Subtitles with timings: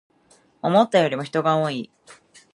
[0.63, 1.91] 思ったよりも人が多い